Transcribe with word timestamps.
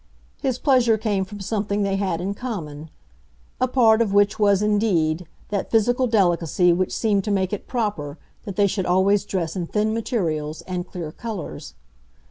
His 0.41 0.57
pleasure 0.57 0.97
came 0.97 1.25
from 1.25 1.41
something 1.41 1.83
they 1.83 1.97
had 1.97 2.19
in 2.21 2.33
common—a 2.33 3.67
part 3.67 4.01
of 4.01 4.15
which 4.15 4.39
was, 4.39 4.63
indeed, 4.63 5.27
that 5.49 5.69
physical 5.69 6.07
delicacy 6.07 6.73
which 6.73 6.91
seemed 6.91 7.23
to 7.25 7.29
make 7.29 7.53
it 7.53 7.67
proper 7.67 8.17
that 8.45 8.55
they 8.55 8.65
should 8.65 8.87
always 8.87 9.25
dress 9.25 9.55
in 9.55 9.67
thin 9.67 9.93
materials 9.93 10.63
and 10.63 10.87
clear 10.87 11.11
colors. 11.11 11.75